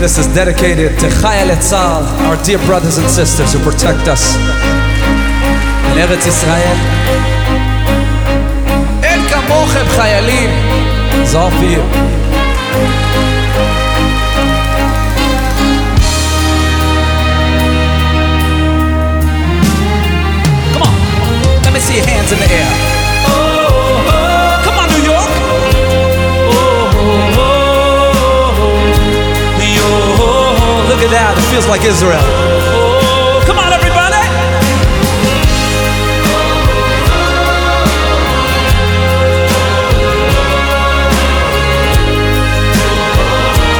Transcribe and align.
This 0.00 0.18
is 0.18 0.26
dedicated 0.34 0.98
to 1.00 1.06
Chayal 1.20 1.50
Etzal, 1.50 2.02
our 2.26 2.36
dear 2.44 2.58
brothers 2.66 2.98
and 2.98 3.08
sisters 3.08 3.52
who 3.52 3.58
protect 3.60 4.08
us 4.08 4.36
in 5.90 5.98
Eretz 6.02 6.26
Israel. 6.26 6.76
אין 9.02 9.20
כמוכם 9.28 9.86
חיילים, 9.88 10.50
זה 11.24 11.38
אופיר. 11.38 11.82
Come 12.76 12.99
like 31.70 31.84
Israel. 31.84 32.20
Come 33.46 33.58
on, 33.58 33.72
everybody. 33.72 34.22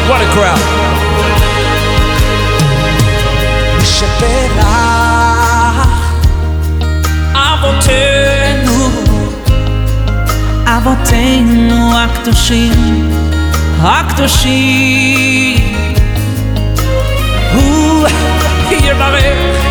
What 0.08 0.20
a 0.22 0.28
crowd. 0.34 0.62
שפרח 3.84 5.06
אבותינו, 7.34 8.90
אבותינו 10.66 11.98
הקדושים, 11.98 13.10
הקדושים, 13.82 15.56
הוא 15.88 15.89
יברך 18.70 19.66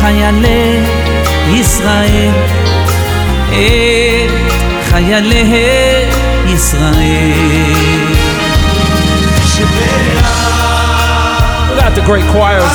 חיילי 0.00 0.80
ישראל, 1.52 2.32
את 3.48 4.52
חיילי 4.90 5.64
ישראל. 6.46 7.68
Without 11.70 11.94
the 11.94 12.02
great 12.02 12.26
choir 12.32 12.58
of 12.58 12.72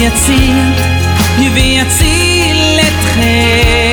ויציל, 0.00 0.56
ויציל 1.54 2.80
אתכם. 2.80 3.89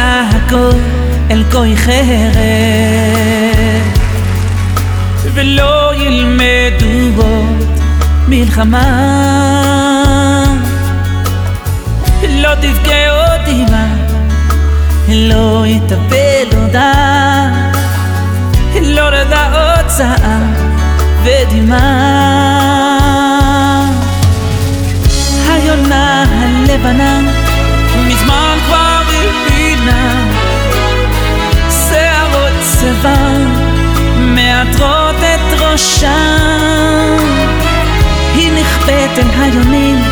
הכל 0.00 0.78
אל 1.30 1.44
כוי 1.52 1.76
חרב. 1.76 2.34
ולא 5.34 5.94
ילמדו 5.94 7.22
עוד 7.22 7.74
מלחמה. 8.28 9.34
לא 12.28 12.54
תבכה 12.54 13.10
עוד 13.10 13.46
אימה 13.46 13.86
לא 15.08 15.64
יטפל 15.66 16.56
עוד 16.56 16.76
עם 18.74 18.84
לא 18.84 19.02
רדה 19.02 19.74
עוד 19.76 19.86
צער 19.86 20.42
ודמעה 21.24 21.84
היונה 25.46 26.24
הלבנה 26.28 27.13
מעטרות 34.74 35.16
את 35.16 35.60
ראשם. 35.60 37.16
היא 38.34 38.52
נכפית 38.52 39.18
אל 39.18 39.42
היונים 39.42 40.02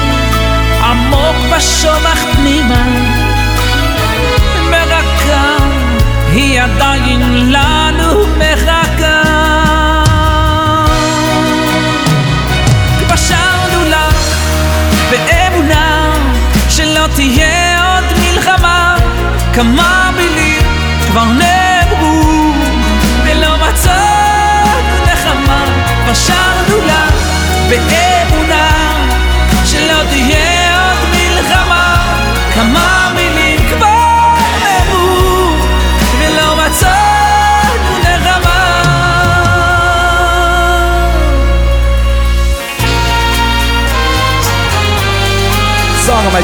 עמוק 0.82 1.36
בשובך 1.56 2.24
פנימה. 2.32 2.84
מרקה 4.70 5.56
היא 6.32 6.60
עדיין 6.60 7.52
לנו 7.52 8.26
מחכה 8.36 9.22
כבר 12.98 13.16
שרנו 13.16 13.84
לך 13.90 14.38
באמונה 15.10 16.12
שלא 16.68 17.06
תהיה 17.14 17.94
עוד 17.94 18.04
מלחמה. 18.18 18.96
כמה 19.54 20.11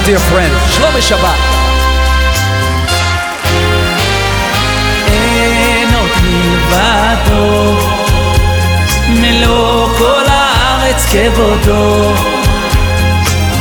dear 0.08 0.18
friend, 0.30 0.54
Shlomi 0.74 1.02
Shabbat. 1.08 1.40
אין 5.06 5.94
עוד 5.94 6.10
מלבדו 6.22 7.76
מלוא 9.08 9.88
כל 9.98 10.24
הארץ 10.26 11.06
כבודו. 11.06 12.14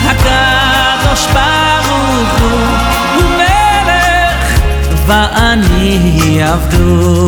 הקדוש 0.06 1.28
ברוך 1.34 2.42
הוא 2.42 2.60
הוא 3.16 3.30
מלך 3.38 4.60
ואני 5.06 6.44
עבדו. 6.44 7.28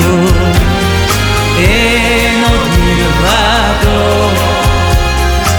אין 1.57 2.43
עוד 2.49 2.67
מלבדו 2.79 4.29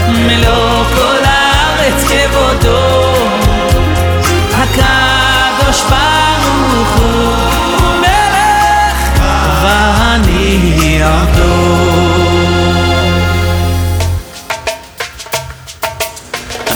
מלוא 0.07 0.83
כל 0.95 1.23
הארץ 1.25 2.03
כבודו 2.03 2.20
ברוך 6.80 6.96
הוא 6.96 7.32
הוא 7.78 7.94
מלך 8.00 8.98
ואני 9.62 11.00
עבדו 11.02 11.56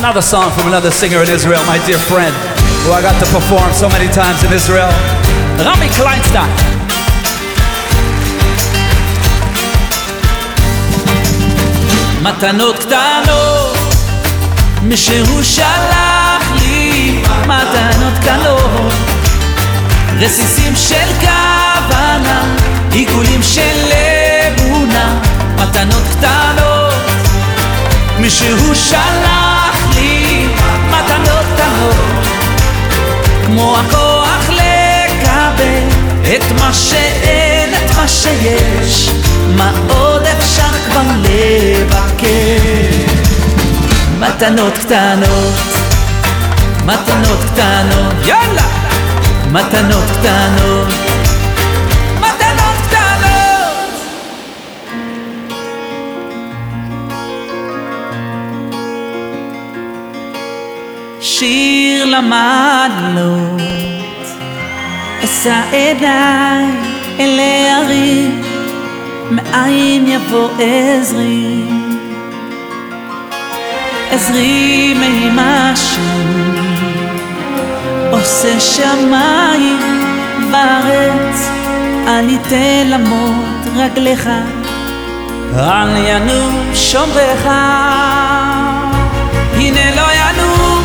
Another 0.00 0.22
song 0.22 0.50
from 0.56 0.66
another 0.72 0.90
singer 0.90 1.20
in 1.22 1.28
Israel, 1.28 1.62
my 1.72 1.78
dear 1.86 1.98
friend, 2.10 2.34
who 2.82 2.90
I 2.98 3.00
got 3.08 3.16
to 3.22 3.26
perform 3.36 3.70
so 3.82 3.86
many 3.88 4.08
times 4.08 4.40
in 4.46 4.52
Israel. 4.52 4.92
רמי 5.58 5.88
קליינסטיין. 5.88 6.50
מתנות 12.22 12.78
קטנות, 12.78 13.78
משהוא 14.82 15.42
שלח 15.42 16.50
לי 16.60 17.22
מתנות 17.46 18.18
קטנות, 18.20 18.92
רסיסים 20.19 20.75
של 20.75 21.07
כוונה, 21.19 22.55
עיגולים 22.91 23.43
של 23.43 23.91
אמונה, 24.47 25.19
מתנות 25.55 26.03
קטנות, 26.11 26.93
משהוא 28.19 28.73
שלח 28.73 29.77
לי 29.95 30.47
מתנות 30.87 31.45
קטנות, 31.55 32.25
כמו 33.45 33.77
הכוח 33.77 34.49
לקבל 34.49 35.87
את 36.35 36.51
מה 36.59 36.73
שאין, 36.73 37.73
את 37.73 37.95
מה 37.95 38.07
שיש, 38.07 39.09
מה 39.55 39.71
עוד 39.89 40.23
אפשר 40.25 40.69
כבר 40.85 41.01
לבקר? 41.21 42.25
מתנות 44.19 44.77
קטנות, 44.77 45.53
מתנות 46.85 47.39
קטנות, 47.53 48.27
יאללה! 48.27 48.84
מתנות 49.55 50.03
קטנות, 50.19 50.87
מתנות 52.17 52.75
קטנות! 52.87 53.91
שיר 61.21 62.05
למדנו 62.05 63.57
אשא 65.23 65.61
עיניי 65.71 66.65
אל 67.19 67.39
ההרים, 67.39 68.41
מאין 69.31 70.07
יבוא 70.07 70.49
עזרי? 70.59 71.63
עזרי 74.11 74.93
ממשהו, 74.93 75.54
עושה 78.45 78.59
שמיים 78.59 79.79
וארץ, 80.51 81.49
יתן 82.29 82.87
למות 82.87 83.65
רגליך, 83.75 84.29
אל 85.55 85.97
ינום 85.97 86.71
שומרך. 86.73 87.45
הנה 89.53 89.95
לא 89.95 90.07
ינום 90.13 90.83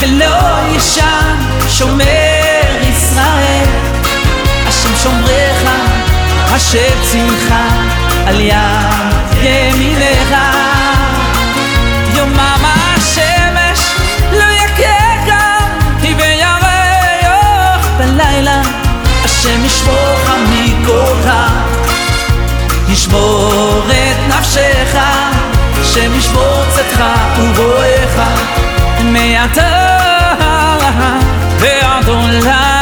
ולא 0.00 0.36
ישן 0.76 1.36
שומר 1.68 2.82
ישראל, 2.90 3.68
השם 4.66 4.96
שומרך, 5.02 5.70
השם 6.46 7.02
צמחה 7.02 7.68
על 8.26 8.40
יד 8.40 9.42
ימינך. 9.42 9.97
ישמור 23.08 23.84
את 23.90 24.28
נפשך, 24.28 24.96
השם 25.80 26.18
ישמור 26.18 26.64
צאתך 26.70 27.04
ובואך, 27.38 28.20
מעתה 29.04 29.88
ועד 31.58 32.08
עולם, 32.08 32.77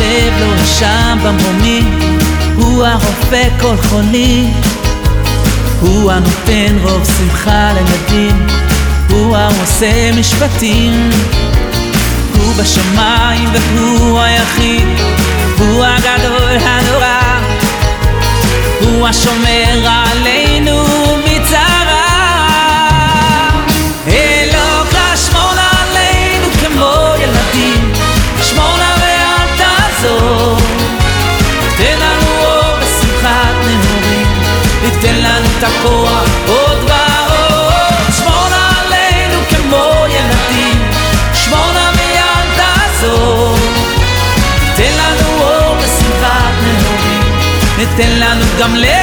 הוא 0.00 0.06
היושב 0.06 0.32
לו 0.40 0.66
שם 0.66 1.18
במרומים, 1.24 1.98
הוא 2.56 2.84
הרופא 2.84 3.48
כל 3.60 3.76
חולי, 3.76 4.46
הוא 5.80 6.12
הנותן 6.12 6.76
רוב 6.82 7.04
שמחה 7.18 7.72
לילדים, 7.72 8.46
הוא 9.10 9.36
העושה 9.36 10.12
משפטים, 10.18 11.10
הוא 12.36 12.54
בשמיים 12.54 13.48
והוא 13.52 14.20
היחיד, 14.20 14.88
הכוח 35.80 36.24
עוד 36.46 36.78
ועוד. 36.90 38.12
שמור 38.16 38.46
עלינו 38.46 39.40
כמו 39.48 40.06
ילדים, 40.08 40.90
שמור 41.34 41.72
נא 41.72 41.90
ואל 41.96 42.56
תעזור. 42.56 43.56
תן 44.76 44.92
לנו 44.98 45.42
אור 45.42 45.76
בשמחת 45.76 46.52
נעורים, 46.62 47.32
ותן 47.78 48.10
לנו 48.10 48.44
גם 48.58 48.74
לאהוב. 48.74 48.99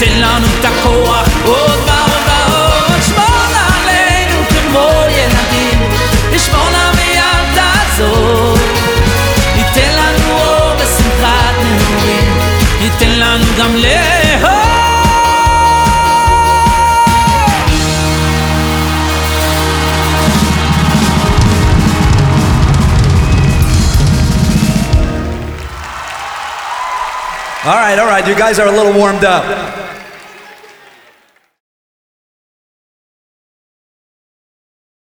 ותן 0.00 0.20
לנו 0.20 0.46
את 0.60 0.64
הכוח 0.64 1.28
עוד 1.44 1.80
ועוד 1.86 2.22
ועוד. 2.26 3.02
שמור 3.06 3.24
עלינו 3.56 4.42
כמו 4.48 4.88
ילדים. 5.08 5.90
שמור 6.38 6.68
ואל 6.94 7.54
תעזוב. 7.54 8.60
ייתן 9.56 9.92
לנו 9.96 10.38
אור 10.38 10.72
ושמחת 10.76 11.54
נעורים. 11.62 12.38
ייתן 12.80 13.10
לנו 13.10 13.44
גם 13.58 13.76
לאהוב. 13.76 14.60
All 27.62 27.76
right, 27.76 27.98
all 27.98 28.06
right, 28.06 28.26
you 28.26 28.34
guys 28.34 28.58
are 28.58 28.66
a 28.66 28.72
little 28.72 28.92
warmed 28.92 29.24
up. 29.24 29.79